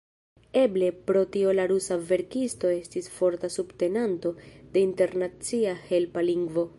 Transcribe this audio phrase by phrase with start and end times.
[0.61, 4.33] Eble pro tio la rusa verkisto estis forta subtenanto
[4.77, 6.69] de internacia helpa lingvo.